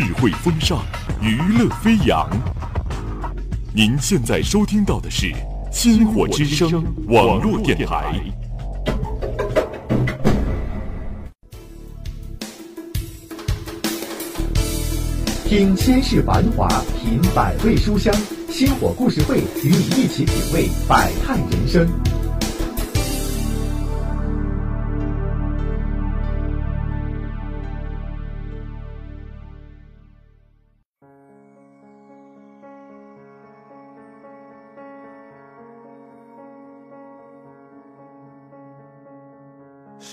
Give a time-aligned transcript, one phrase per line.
[0.00, 0.78] 智慧风尚，
[1.20, 2.24] 娱乐飞扬。
[3.74, 5.26] 您现在收听到的是
[5.72, 6.70] 《星火之声》
[7.12, 8.14] 网络电台。
[15.48, 16.68] 听千世繁华，
[17.02, 18.14] 品百味书香。
[18.48, 21.88] 星火故事会与你一起品味百态人生。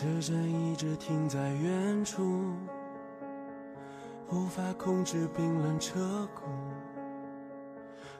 [0.06, 2.54] 时针一直停在远处，
[4.32, 6.00] 无法控制冰冷彻
[6.36, 6.44] 骨。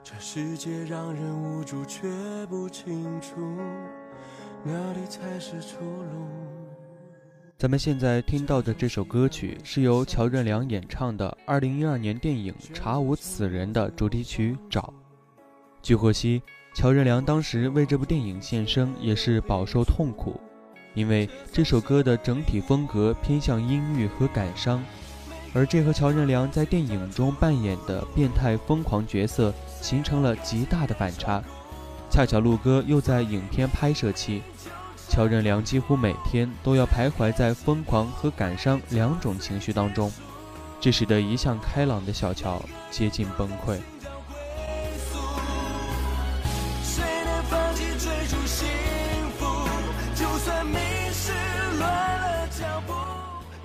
[0.04, 2.08] 这世界让人无助，却
[2.48, 3.36] 不清楚
[4.64, 6.28] 哪里才是出路。
[7.58, 14.82] 咱们现在听到的这首歌曲是由乔任梁演唱的2012年电影《查无此人》的主题曲《找》。
[15.82, 16.42] 据获悉，
[16.74, 20.40] 乔任梁当时为这部电影献声也是饱受痛苦。
[20.96, 24.84] 因为这首歌的整体风格偏向阴郁和感伤，
[25.54, 31.44] 而这和乔任梁在电影中扮演的变态疯狂角色形成了极大的反差。
[32.10, 34.42] 恰巧录歌又在影片拍摄期，
[35.10, 40.10] 乔任梁几乎每天都要徘徊在疯狂和感伤两种情绪当中，
[40.80, 43.78] 这使得一向开朗的小乔接近崩溃。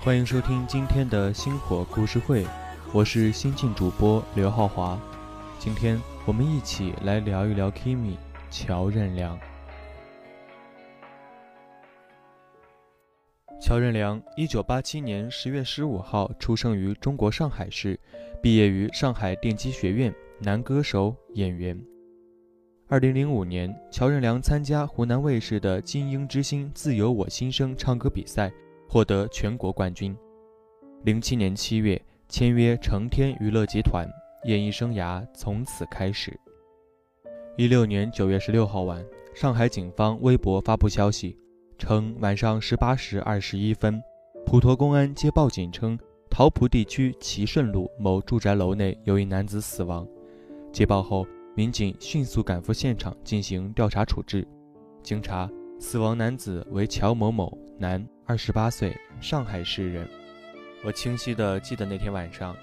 [0.03, 2.43] 欢迎收听今天的星火故事会，
[2.91, 4.99] 我是新晋主播刘浩华。
[5.59, 8.15] 今天我们一起来聊一聊 Kimi
[8.49, 9.39] 乔任梁。
[13.61, 17.99] 乔任梁，一九八七年十月十五号出生于中国上海市，
[18.41, 21.79] 毕业于上海电机学院，男歌手、演员。
[22.87, 28.51] 二零零五年，乔任梁参加湖南卫视的《金鹰之星自由我心声》唱歌比赛。
[28.91, 30.13] 获得全国冠军。
[31.05, 34.05] 零七年七月签约成天娱乐集团，
[34.43, 36.37] 演艺生涯从此开始。
[37.55, 39.01] 一六年九月十六号晚，
[39.33, 41.39] 上海警方微博发布消息，
[41.77, 43.97] 称晚上十八时二十一分，
[44.45, 45.97] 普陀公安接报警称，
[46.29, 50.05] 桃浦地区齐顺路某住宅楼内有一男子死亡。
[50.73, 51.25] 接报后，
[51.55, 54.45] 民警迅速赶赴现场进行调查处置。
[55.01, 55.49] 经查，
[55.79, 58.07] 死亡男子为乔某某，男。
[58.27, 60.07] 二十八岁，上海市人。
[60.83, 62.55] 我清晰地记得那天晚上，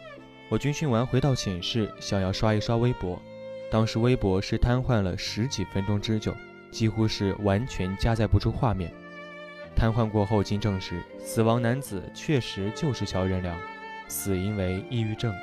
[0.49, 3.21] 我军训完回到寝室，想要刷一刷微博。
[3.69, 6.33] 当时微博是瘫痪了十几分钟之久，
[6.71, 8.93] 几乎是完全加载不出画面。
[9.75, 13.59] 瘫痪过后，经证实，死亡男子确实就是乔任梁，
[14.06, 15.35] 死因为抑郁症。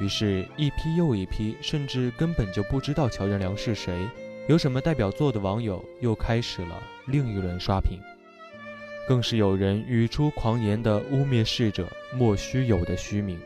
[0.00, 4.08] 于是，一批又一批，甚至根本就不知道乔任梁是谁、
[4.48, 8.00] 有什么代表作的网友，又开始了另一轮刷屏。
[9.06, 13.38] 更是有人语出狂言的污蔑逝者莫须有的虚名，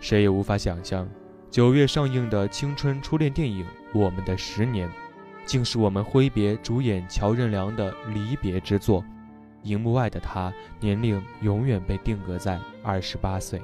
[0.00, 1.08] 谁也无法想象，
[1.50, 4.88] 九月上映的青春初恋电影《我们的十年》，
[5.44, 9.04] 竟是我们挥别主演乔任梁的离别之作。
[9.64, 13.60] 荧幕外的他，年龄永远被定格在二十八岁。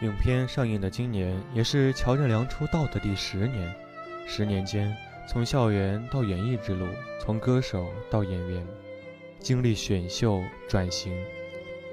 [0.00, 3.72] 影片上映的今年，也是乔任梁出道的第十年，
[4.26, 4.96] 十年间。
[5.26, 6.86] 从校园到演艺之路，
[7.20, 8.66] 从歌手到演员，
[9.40, 11.12] 经历选秀转型，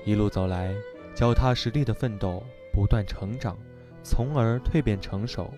[0.06, 0.74] 一路走来，
[1.16, 3.58] 脚踏实地的奋斗，不断成长，
[4.04, 5.52] 从而蜕变成熟。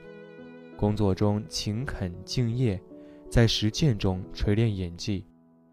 [0.78, 2.81] 工作中勤恳敬业，
[3.30, 5.25] 在实践中锤炼演技，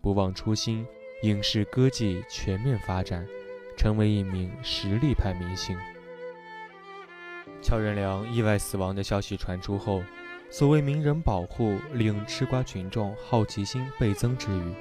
[0.03, 0.85] 不忘初心，
[1.23, 3.25] 影视歌技全面发展，
[3.77, 5.79] 成为一名实力派明星。
[7.63, 10.03] 乔任梁意外死亡的消息传出后。
[10.53, 14.75] 所谓名人保护，令吃瓜群众好奇心倍增之余，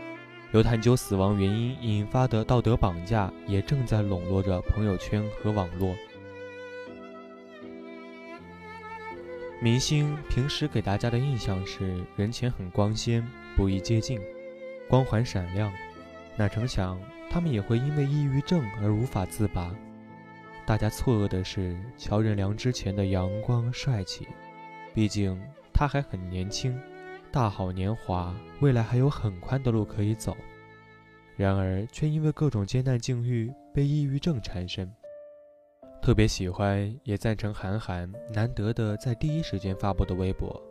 [0.52, 5.96] 由探究死亡原因引发的道德绑架也正在笼络着朋友圈和网络。
[9.62, 13.26] 明星平时给大家的印象是人前很光鲜，
[13.56, 14.20] 不易接近，
[14.90, 15.72] 光环闪亮。
[16.36, 19.74] 哪成想他们也会因为抑郁症而无法自拔。
[20.66, 24.28] 大家错愕的是乔任梁之前的阳光帅气，
[24.94, 25.42] 毕竟。
[25.82, 26.80] 他还很年轻，
[27.32, 30.38] 大好年华，未来还有很宽的路可以走。
[31.36, 34.88] 然而，却因为各种艰难境遇被抑郁症缠身。
[36.00, 40.62] 特别喜欢，也赞成韩寒难得的在第一时间发布的微博。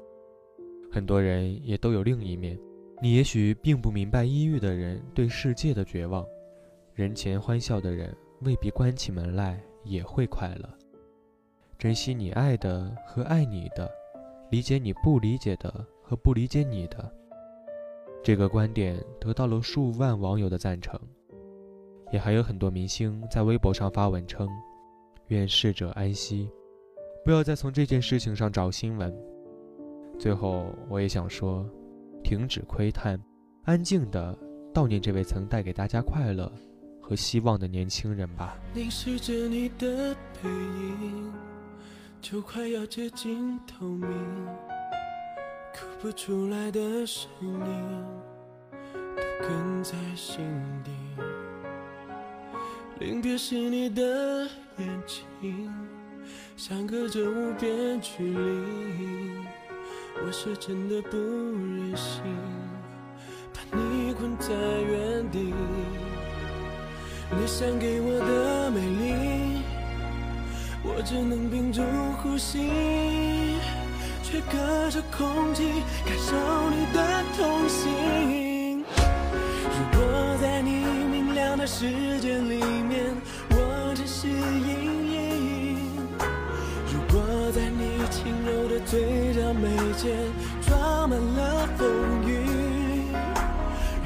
[0.92, 2.56] 很多人也都有另一面，
[3.02, 6.24] 你也许并不明白抑郁的人对世界的绝望。
[6.94, 10.70] 人前欢笑的人，未必关起门来也会快乐。
[11.76, 13.90] 珍惜你爱的和爱你的，
[14.50, 17.10] 理解你不理解的和不理解你的。
[18.22, 21.00] 这个观点得到了数万网友的赞成，
[22.12, 24.48] 也还有很多明星在微博上发文称
[25.28, 26.50] ：“愿逝者安息，
[27.24, 29.14] 不要再从这件事情上找新闻。”
[30.18, 31.64] 最后，我也想说，
[32.22, 33.18] 停止窥探，
[33.62, 34.36] 安静的
[34.74, 36.52] 悼念这位曾带给大家快乐
[37.00, 38.58] 和希望的年轻人吧。
[38.74, 41.32] 凝视着你的背影，
[42.20, 44.08] 就快要接近透明。
[45.72, 48.04] 哭不出来的声音，
[49.16, 50.44] 都哽在心
[50.84, 50.90] 底。
[52.98, 54.46] 临别时你的
[54.76, 55.72] 眼睛，
[56.56, 59.40] 相隔着无边距离。
[60.22, 62.22] 我是真的不忍心，
[63.54, 65.54] 把你困在原地。
[67.32, 69.29] 你想给我的美丽，
[70.96, 71.82] 我只能屏住
[72.22, 72.68] 呼吸。
[74.22, 75.64] 却隔着空气
[76.06, 76.36] 感受
[76.70, 78.84] 你的痛心。
[79.64, 80.70] 如果在你
[81.10, 83.04] 明亮的世界里面，
[83.50, 85.78] 我只是阴影；
[86.86, 87.20] 如果
[87.50, 90.14] 在你轻柔的嘴角眉间
[90.64, 91.88] 装满了风
[92.24, 93.10] 雨，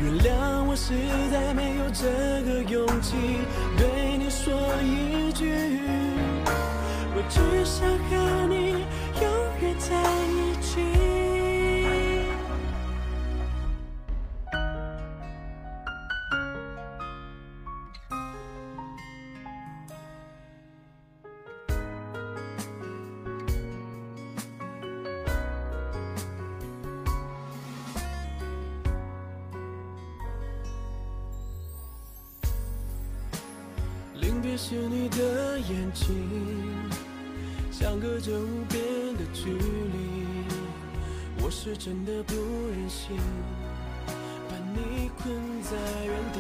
[0.01, 0.95] 原谅我实
[1.31, 2.09] 在没有这
[2.51, 3.15] 个勇气
[3.77, 5.53] 对你说一句，
[7.29, 8.71] 只想和你
[9.21, 9.23] 永
[9.61, 9.75] 远。
[9.77, 9.91] 在
[10.29, 10.81] 一起。
[34.21, 37.14] 临别时，你的眼睛。
[37.77, 38.81] 相隔着无边
[39.17, 39.99] 的距离，
[41.43, 42.33] 我是真的不
[42.71, 43.17] 忍心
[44.49, 46.39] 把你困在原地。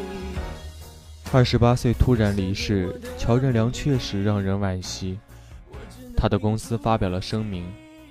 [1.32, 5.18] 二十八岁突然离世，乔任梁确实让人惋惜。
[6.16, 7.66] 他的公司发表了声明，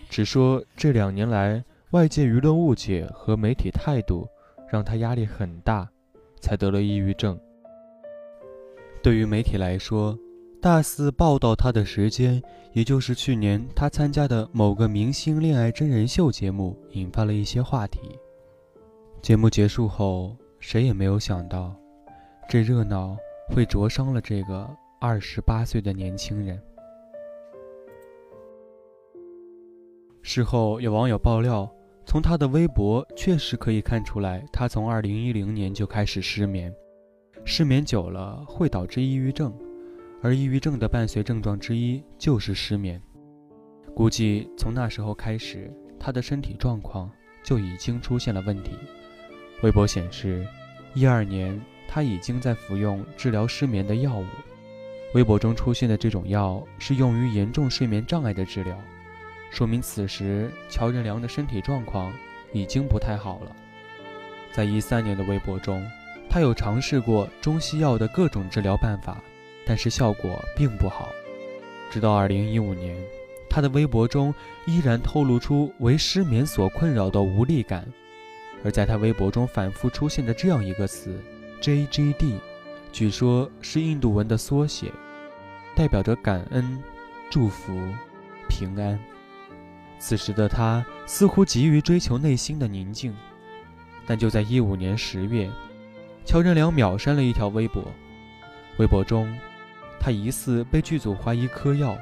[0.10, 4.28] 只说这两年来外界舆论误解和媒体态度
[4.70, 5.88] 让他压力很大，
[6.42, 7.40] 才得了抑郁症。
[9.02, 10.20] 对于媒体来说，
[10.64, 18.00] 大肆报道他的时间，也就是去年他参加的某个明星恋爱真人秀节目，引发了一些话题。
[19.22, 21.76] 节目结束后，谁也没有想到，
[22.48, 23.18] 这热闹
[23.50, 24.66] 会灼伤了这个
[25.02, 26.58] 二十八岁的年轻人。
[30.22, 31.70] 事后有网友爆料，
[32.06, 36.74] 从他的微博确实可以看出来，他从二零一零年就开始失眠，
[37.44, 39.54] 失眠久了会导致抑郁症。
[40.24, 43.00] 而抑郁症的伴随症状之一就是失眠，
[43.94, 47.12] 估计从那时候开始，他的身体状况
[47.44, 48.72] 就已经出现了问题。
[49.64, 50.48] 微博显示，
[50.94, 51.60] 一二年
[51.90, 54.26] 他已经在服用治疗失眠的药物。
[55.14, 58.80] 微博中出现的这种药是用于严重睡眠障碍的治疗，
[59.52, 62.14] 说明此时乔任梁的身体状况
[62.54, 63.54] 已经不太好了。
[64.54, 65.86] 在一三年的微博中，
[66.30, 69.22] 他有尝试过中西药的各种治疗办法。
[69.66, 71.10] 但是效果并不好，
[71.90, 72.98] 直到二零一五年，
[73.50, 74.34] 他的微博中
[74.66, 77.88] 依然透露出为失眠所困扰的无力感，
[78.64, 81.18] 而在他微博中反复出现的这样一个词
[81.62, 82.40] “JGD”，
[82.92, 84.92] 据说是印度文的缩写，
[85.76, 86.82] 代表着感恩、
[87.30, 87.74] 祝福、
[88.50, 89.00] 平安。
[90.00, 93.16] 此时的他似乎急于追求内心的宁静，
[94.06, 95.50] 但就在一五年十月，
[96.26, 97.82] 乔任梁秒删了一条微博，
[98.78, 99.34] 微博中。
[100.04, 101.98] 他疑似被剧组怀疑嗑药，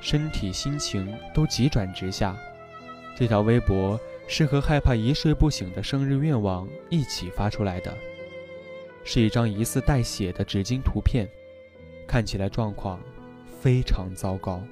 [0.00, 2.36] 身体、心情都急转直下。
[3.16, 3.98] 这条微博
[4.28, 7.92] 是和害怕一睡不醒的生日愿望一起发出来的，
[9.02, 11.28] 是一张疑似带血的纸巾图片，
[12.06, 13.00] 看起来状况
[13.60, 14.62] 非常糟糕。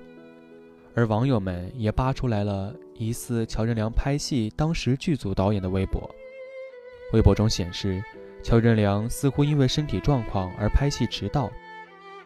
[0.94, 6.08] 而网友们也扒出来了疑似乔任梁拍戏当时剧组导演的微博，
[7.12, 8.00] 微博中显示，
[8.40, 11.50] 乔任梁似乎因为身体状况而拍戏迟到。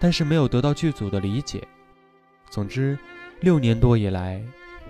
[0.01, 1.63] 但是没有得到剧组的理解。
[2.49, 2.99] 总之，
[3.41, 4.43] 六年多以来，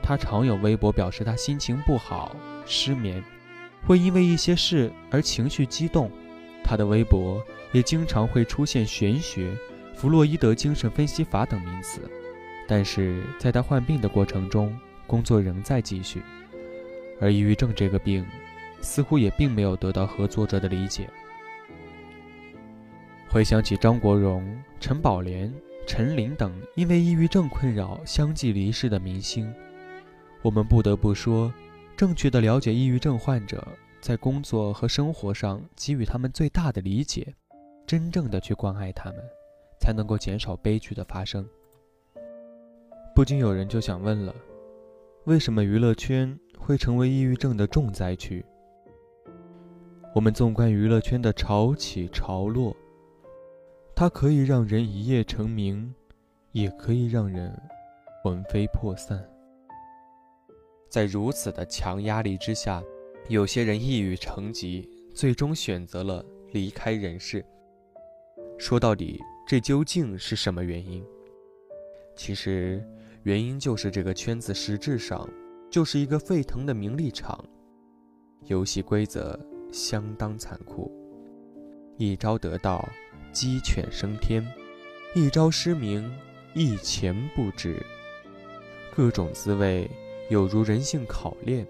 [0.03, 3.23] 他常有微博表示他心情不好、失眠，
[3.87, 6.11] 会因为一些事而情绪激动。
[6.63, 9.53] 他的微博也经常会出现玄学、
[9.97, 12.01] 弗洛伊德精神分析法等名词。
[12.69, 16.23] 但是在他患病的过程中，工作仍在继续。
[17.21, 18.25] 而抑郁症这个病，
[18.81, 21.11] 似乎也并没有得到合作者的理解。
[23.33, 25.55] 回想起张国荣、陈宝莲、
[25.87, 29.55] 陈琳等因为抑郁症困扰相继离世的明星，
[30.43, 31.55] 我们不得不说，
[31.97, 33.65] 正确的了解抑郁症患者，
[34.01, 37.33] 在工作和生活上给予他们最大的理解，
[37.87, 39.21] 真正的去关爱他们，
[39.79, 41.49] 才能够减少悲剧的发生。
[43.15, 44.35] 不禁有人就想问了：
[45.27, 48.45] 为什么娱乐圈会成为抑郁症的重灾区？
[50.17, 52.77] 我们纵观娱乐圈的潮起潮落。
[54.01, 55.95] 它可以让人一夜成名，
[56.53, 57.55] 也可以让人
[58.23, 59.23] 魂飞魄散。
[60.89, 62.83] 在如此的强压力之下，
[63.29, 67.45] 有些人一语成疾，最终选择了离开人世。
[68.57, 71.05] 说到底，这究竟是什么原因？
[72.17, 72.83] 其实，
[73.25, 75.29] 原因就是这个圈子实质上
[75.71, 77.39] 就是一个沸腾的名利场，
[78.47, 79.39] 游戏规则
[79.71, 80.91] 相当残酷，
[82.01, 82.89] 一招得道。
[83.31, 84.45] 鸡犬升天，
[85.15, 86.11] 一朝失明，
[86.55, 87.77] 一钱不值。
[88.97, 89.89] 各种滋味
[90.31, 91.65] 有如人性考炼，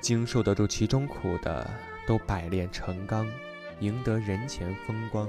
[0.00, 1.68] 经受得住其中苦的，
[2.06, 3.26] 都百炼成钢，
[3.80, 5.28] 赢得人前风光。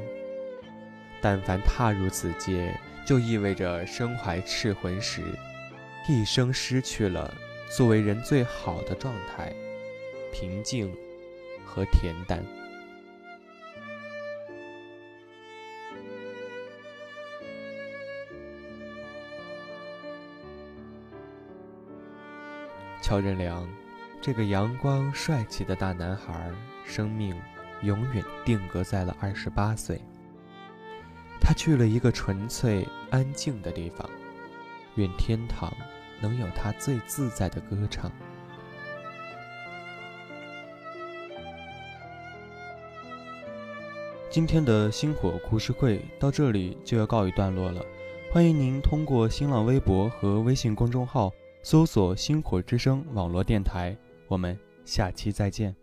[1.21, 5.23] 但凡踏入此界，就意味着身怀赤魂时，
[6.07, 7.33] 一生失去了
[7.75, 9.51] 作为人最好的状态——
[10.31, 10.93] 平静
[11.65, 12.43] 和恬淡。
[23.11, 23.67] 乔任梁，
[24.21, 26.49] 这个阳光帅气的大男孩，
[26.85, 27.35] 生命
[27.81, 30.01] 永远定格在了二十八岁。
[31.41, 34.09] 他去了一个纯粹安静的地方，
[34.95, 35.73] 愿天堂
[36.21, 38.09] 能有他最自在的歌唱。
[44.29, 47.85] 今天的星火故事会到这里就要告一段落了，
[48.31, 51.29] 欢迎您通过新浪微博和微信公众号。
[51.63, 53.95] 搜索“星火之声”网络电台，
[54.27, 55.75] 我们下期再见。